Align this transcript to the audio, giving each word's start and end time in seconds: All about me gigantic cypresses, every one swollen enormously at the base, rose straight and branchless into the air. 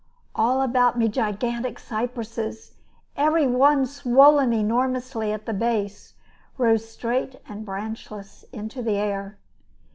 All 0.33 0.63
about 0.63 0.97
me 0.97 1.07
gigantic 1.09 1.77
cypresses, 1.77 2.73
every 3.15 3.45
one 3.45 3.85
swollen 3.85 4.51
enormously 4.51 5.31
at 5.31 5.45
the 5.45 5.53
base, 5.53 6.15
rose 6.57 6.89
straight 6.89 7.35
and 7.47 7.63
branchless 7.63 8.43
into 8.51 8.81
the 8.81 8.95
air. 8.97 9.37